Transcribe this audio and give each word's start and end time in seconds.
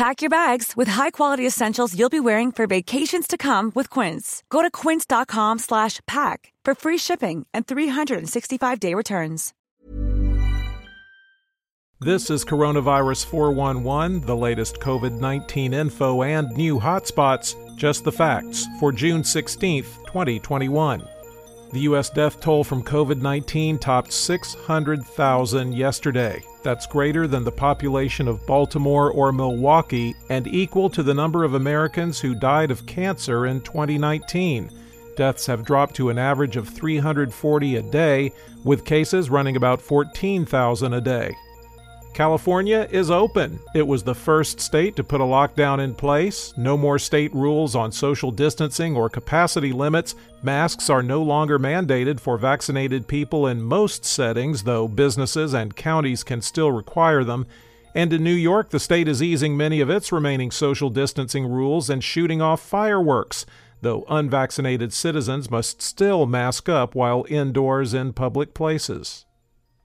Pack 0.00 0.22
your 0.22 0.30
bags 0.30 0.78
with 0.78 0.88
high-quality 0.88 1.46
essentials 1.46 1.94
you'll 1.94 2.08
be 2.08 2.20
wearing 2.20 2.52
for 2.52 2.66
vacations 2.66 3.26
to 3.26 3.36
come 3.36 3.70
with 3.74 3.90
Quince. 3.90 4.42
Go 4.48 4.62
to 4.62 4.70
quince.com 4.70 5.58
slash 5.58 6.00
pack 6.06 6.54
for 6.64 6.74
free 6.74 6.96
shipping 6.96 7.44
and 7.52 7.66
365-day 7.66 8.94
returns. 8.94 9.52
This 12.00 12.30
is 12.30 12.46
Coronavirus 12.46 13.26
411, 13.26 14.22
the 14.22 14.34
latest 14.34 14.80
COVID 14.80 15.20
19 15.20 15.74
info 15.74 16.22
and 16.22 16.48
new 16.56 16.80
hotspots. 16.80 17.54
Just 17.76 18.04
the 18.04 18.12
facts 18.12 18.66
for 18.78 18.92
June 18.92 19.20
16th, 19.20 20.06
2021. 20.06 21.06
The 21.72 21.80
U.S. 21.80 22.10
death 22.10 22.40
toll 22.40 22.64
from 22.64 22.82
COVID 22.82 23.20
19 23.20 23.78
topped 23.78 24.12
600,000 24.12 25.72
yesterday. 25.72 26.42
That's 26.64 26.86
greater 26.86 27.28
than 27.28 27.44
the 27.44 27.52
population 27.52 28.26
of 28.26 28.44
Baltimore 28.44 29.12
or 29.12 29.30
Milwaukee 29.30 30.16
and 30.28 30.48
equal 30.48 30.90
to 30.90 31.04
the 31.04 31.14
number 31.14 31.44
of 31.44 31.54
Americans 31.54 32.20
who 32.20 32.34
died 32.34 32.72
of 32.72 32.86
cancer 32.86 33.46
in 33.46 33.60
2019. 33.60 34.70
Deaths 35.16 35.46
have 35.46 35.64
dropped 35.64 35.94
to 35.94 36.08
an 36.08 36.18
average 36.18 36.56
of 36.56 36.68
340 36.68 37.76
a 37.76 37.82
day, 37.82 38.32
with 38.64 38.84
cases 38.84 39.30
running 39.30 39.56
about 39.56 39.80
14,000 39.80 40.92
a 40.92 41.00
day. 41.00 41.36
California 42.12 42.88
is 42.90 43.10
open. 43.10 43.58
It 43.74 43.86
was 43.86 44.02
the 44.02 44.14
first 44.14 44.60
state 44.60 44.96
to 44.96 45.04
put 45.04 45.20
a 45.20 45.24
lockdown 45.24 45.78
in 45.78 45.94
place. 45.94 46.52
No 46.56 46.76
more 46.76 46.98
state 46.98 47.32
rules 47.34 47.74
on 47.74 47.92
social 47.92 48.30
distancing 48.30 48.96
or 48.96 49.08
capacity 49.08 49.72
limits. 49.72 50.16
Masks 50.42 50.90
are 50.90 51.02
no 51.02 51.22
longer 51.22 51.58
mandated 51.58 52.18
for 52.18 52.36
vaccinated 52.36 53.06
people 53.06 53.46
in 53.46 53.62
most 53.62 54.04
settings, 54.04 54.64
though 54.64 54.88
businesses 54.88 55.54
and 55.54 55.76
counties 55.76 56.24
can 56.24 56.42
still 56.42 56.72
require 56.72 57.22
them. 57.22 57.46
And 57.94 58.12
in 58.12 58.24
New 58.24 58.34
York, 58.34 58.70
the 58.70 58.80
state 58.80 59.08
is 59.08 59.22
easing 59.22 59.56
many 59.56 59.80
of 59.80 59.88
its 59.88 60.12
remaining 60.12 60.50
social 60.50 60.90
distancing 60.90 61.46
rules 61.46 61.88
and 61.88 62.02
shooting 62.02 62.42
off 62.42 62.60
fireworks, 62.60 63.46
though 63.82 64.04
unvaccinated 64.08 64.92
citizens 64.92 65.50
must 65.50 65.80
still 65.80 66.26
mask 66.26 66.68
up 66.68 66.94
while 66.94 67.24
indoors 67.28 67.94
in 67.94 68.12
public 68.12 68.52
places. 68.52 69.26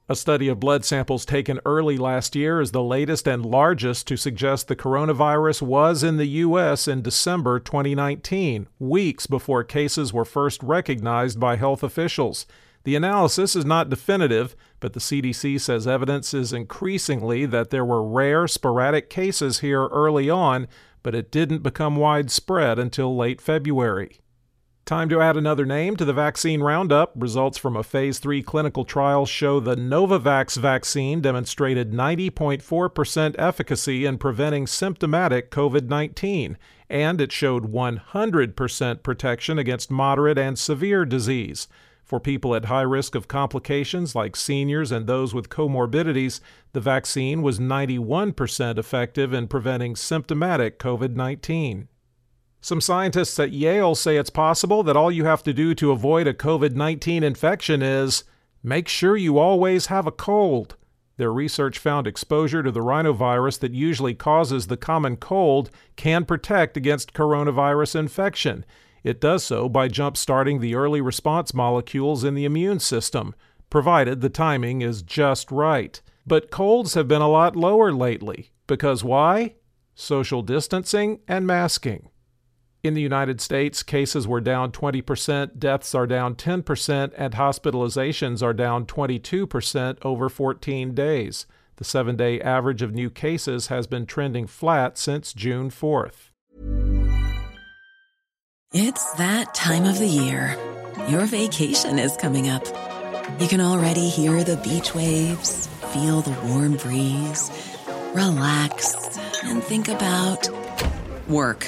A 0.07 0.15
study 0.15 0.49
of 0.49 0.59
blood 0.59 0.85
samples 0.85 1.25
taken 1.25 1.59
early 1.65 1.97
last 1.97 2.35
year 2.35 2.61
is 2.61 2.71
the 2.71 2.83
latest 2.83 3.27
and 3.27 3.43
largest 3.43 4.05
to 4.07 4.17
suggest 4.17 4.67
the 4.67 4.75
coronavirus 4.75 5.63
was 5.63 6.03
in 6.03 6.17
the 6.17 6.27
U.S. 6.27 6.87
in 6.87 7.01
December 7.01 7.59
2019, 7.59 8.67
weeks 8.77 9.25
before 9.25 9.63
cases 9.63 10.13
were 10.13 10.23
first 10.23 10.61
recognized 10.61 11.39
by 11.39 11.55
health 11.55 11.81
officials. 11.81 12.45
The 12.83 12.95
analysis 12.95 13.55
is 13.55 13.65
not 13.65 13.89
definitive, 13.89 14.55
but 14.79 14.93
the 14.93 14.99
CDC 14.99 15.59
says 15.59 15.87
evidence 15.87 16.35
is 16.35 16.53
increasingly 16.53 17.47
that 17.47 17.71
there 17.71 17.83
were 17.83 18.07
rare, 18.07 18.47
sporadic 18.47 19.09
cases 19.09 19.61
here 19.61 19.87
early 19.87 20.29
on, 20.29 20.67
but 21.01 21.15
it 21.15 21.31
didn't 21.31 21.63
become 21.63 21.95
widespread 21.95 22.77
until 22.77 23.17
late 23.17 23.41
February. 23.41 24.19
Time 24.85 25.09
to 25.09 25.19
add 25.19 25.35
another 25.35 25.65
name 25.65 25.95
to 25.95 26.05
the 26.05 26.13
vaccine 26.13 26.61
roundup. 26.61 27.11
Results 27.15 27.57
from 27.57 27.75
a 27.75 27.81
phase 27.81 28.19
3 28.19 28.43
clinical 28.43 28.85
trial 28.85 29.25
show 29.25 29.59
the 29.59 29.75
Novavax 29.75 30.57
vaccine 30.57 31.21
demonstrated 31.21 31.91
90.4% 31.91 33.35
efficacy 33.39 34.05
in 34.05 34.19
preventing 34.19 34.67
symptomatic 34.67 35.49
COVID 35.49 35.87
19, 35.89 36.55
and 36.87 37.19
it 37.19 37.31
showed 37.31 37.73
100% 37.73 39.01
protection 39.01 39.57
against 39.57 39.89
moderate 39.89 40.37
and 40.37 40.59
severe 40.59 41.03
disease. 41.03 41.67
For 42.03 42.19
people 42.19 42.53
at 42.53 42.65
high 42.65 42.83
risk 42.83 43.15
of 43.15 43.27
complications 43.27 44.13
like 44.13 44.35
seniors 44.35 44.91
and 44.91 45.07
those 45.07 45.33
with 45.33 45.49
comorbidities, 45.49 46.41
the 46.73 46.79
vaccine 46.79 47.41
was 47.41 47.57
91% 47.57 48.77
effective 48.77 49.33
in 49.33 49.47
preventing 49.47 49.95
symptomatic 49.95 50.77
COVID 50.77 51.15
19. 51.15 51.87
Some 52.65 52.81
scientists 52.81 53.37
at 53.37 53.51
Yale 53.51 53.93
say 53.93 54.17
it's 54.17 54.31
possible 54.31 54.81
that 54.81 54.97
all 54.97 55.11
you 55.11 55.25
have 55.25 55.43
to 55.43 55.53
do 55.53 55.75
to 55.75 55.91
avoid 55.91 56.25
a 56.25 56.33
COVID 56.33 56.73
19 56.73 57.21
infection 57.21 57.83
is 57.83 58.23
make 58.63 58.87
sure 58.87 59.15
you 59.15 59.37
always 59.37 59.85
have 59.85 60.07
a 60.07 60.11
cold. 60.11 60.75
Their 61.17 61.31
research 61.31 61.77
found 61.77 62.07
exposure 62.07 62.63
to 62.63 62.71
the 62.71 62.79
rhinovirus 62.79 63.59
that 63.59 63.75
usually 63.75 64.15
causes 64.15 64.65
the 64.65 64.77
common 64.77 65.15
cold 65.15 65.69
can 65.95 66.25
protect 66.25 66.75
against 66.75 67.13
coronavirus 67.13 67.97
infection. 67.97 68.65
It 69.03 69.21
does 69.21 69.43
so 69.43 69.69
by 69.69 69.87
jump 69.87 70.17
starting 70.17 70.59
the 70.59 70.73
early 70.73 71.01
response 71.01 71.53
molecules 71.53 72.23
in 72.23 72.33
the 72.33 72.45
immune 72.45 72.79
system, 72.79 73.35
provided 73.69 74.21
the 74.21 74.29
timing 74.29 74.81
is 74.81 75.03
just 75.03 75.51
right. 75.51 76.01
But 76.25 76.49
colds 76.49 76.95
have 76.95 77.07
been 77.07 77.21
a 77.21 77.29
lot 77.29 77.55
lower 77.55 77.91
lately. 77.91 78.49
Because 78.65 79.03
why? 79.03 79.53
Social 79.93 80.41
distancing 80.41 81.19
and 81.27 81.45
masking. 81.45 82.09
In 82.85 82.93
the 82.93 83.01
United 83.01 83.41
States, 83.41 83.81
cases 83.81 84.27
were 84.27 84.39
down 84.39 84.71
20%, 84.71 85.57
deaths 85.57 85.95
are 85.95 86.05
down 86.05 86.35
10%, 86.35 87.13
and 87.17 87.33
hospitalizations 87.33 88.43
are 88.43 88.53
down 88.53 88.85
22% 88.85 89.97
over 90.03 90.29
14 90.29 90.93
days. 90.93 91.47
The 91.77 91.83
seven 91.83 92.15
day 92.15 92.39
average 92.39 92.83
of 92.83 92.93
new 92.93 93.09
cases 93.09 93.67
has 93.69 93.87
been 93.87 94.05
trending 94.05 94.45
flat 94.45 94.99
since 94.99 95.33
June 95.33 95.71
4th. 95.71 96.29
It's 98.71 99.13
that 99.13 99.55
time 99.55 99.85
of 99.85 99.97
the 99.97 100.05
year. 100.05 100.55
Your 101.09 101.25
vacation 101.25 101.97
is 101.97 102.15
coming 102.17 102.49
up. 102.49 102.67
You 103.41 103.47
can 103.47 103.61
already 103.61 104.09
hear 104.09 104.43
the 104.43 104.57
beach 104.57 104.93
waves, 104.93 105.65
feel 105.91 106.21
the 106.21 106.39
warm 106.47 106.77
breeze, 106.77 107.49
relax, 108.13 109.17
and 109.43 109.63
think 109.63 109.87
about 109.87 110.47
work. 111.27 111.67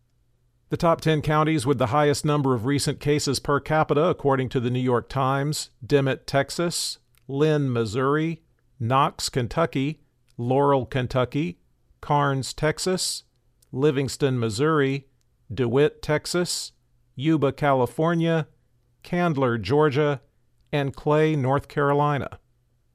The 0.70 0.76
top 0.76 1.00
10 1.02 1.22
counties 1.22 1.64
with 1.66 1.78
the 1.78 1.88
highest 1.88 2.24
number 2.24 2.54
of 2.54 2.64
recent 2.64 2.98
cases 2.98 3.38
per 3.38 3.60
capita, 3.60 4.06
according 4.06 4.48
to 4.50 4.60
the 4.60 4.70
New 4.70 4.80
York 4.80 5.08
Times 5.08 5.70
Dimmitt, 5.84 6.26
Texas, 6.26 6.98
Linn, 7.28 7.72
Missouri, 7.72 8.42
Knox, 8.80 9.28
Kentucky, 9.28 10.00
Laurel, 10.38 10.86
Kentucky, 10.86 11.58
Karnes, 12.00 12.54
Texas, 12.54 13.24
Livingston, 13.72 14.38
Missouri, 14.38 15.08
DeWitt, 15.52 16.00
Texas, 16.02 16.70
Yuba, 17.16 17.50
California, 17.52 18.46
Candler, 19.02 19.58
Georgia, 19.58 20.20
and 20.70 20.94
Clay, 20.94 21.34
North 21.34 21.66
Carolina. 21.68 22.38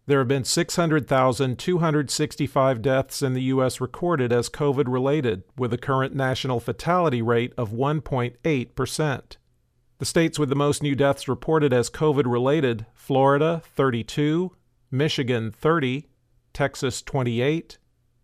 There 0.06 0.20
have 0.20 0.28
been 0.30 0.46
600,265 0.46 2.82
deaths 2.82 3.22
in 3.22 3.34
the 3.34 3.44
U.S. 3.44 3.82
recorded 3.82 4.32
as 4.32 4.50
COVID 4.50 4.88
related, 4.88 5.44
with 5.58 5.74
a 5.74 5.78
current 5.78 6.16
national 6.16 6.62
fatality 6.62 7.22
rate 7.22 7.52
of 7.58 7.72
1.8%. 7.72 9.38
The 10.00 10.06
states 10.06 10.40
with 10.40 10.48
the 10.48 10.56
most 10.56 10.82
new 10.82 10.96
deaths 10.96 11.28
reported 11.28 11.74
as 11.74 11.90
COVID 11.90 12.24
related 12.26 12.86
Florida, 12.94 13.62
32, 13.76 14.56
Michigan, 14.92 15.52
30, 15.52 16.08
Texas, 16.54 17.02
28, 17.02 17.78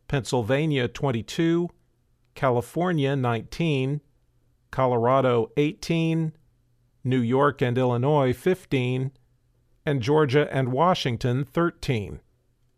Pennsylvania, 0.08 0.88
22, 0.88 1.70
California, 2.36 3.16
19, 3.16 4.02
Colorado, 4.72 5.52
18, 5.58 6.34
New 7.04 7.20
York 7.20 7.62
and 7.62 7.78
Illinois, 7.78 8.34
15, 8.34 9.12
and 9.86 10.02
Georgia 10.02 10.48
and 10.52 10.72
Washington 10.72 11.44
13. 11.44 12.20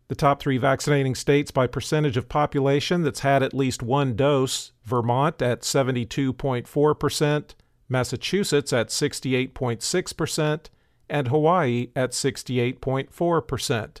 The 0.08 0.14
top 0.14 0.40
three 0.40 0.58
vaccinating 0.58 1.14
states 1.14 1.50
by 1.50 1.66
percentage 1.66 2.16
of 2.16 2.28
population 2.28 3.02
that's 3.02 3.20
had 3.20 3.42
at 3.42 3.54
least 3.54 3.82
one 3.82 4.14
dose 4.14 4.72
Vermont 4.84 5.42
at 5.42 5.62
72.4%, 5.62 7.54
Massachusetts 7.88 8.72
at 8.72 8.88
68.6%, 8.88 10.60
and 11.08 11.28
Hawaii 11.28 11.88
at 11.96 12.12
68.4%. 12.12 14.00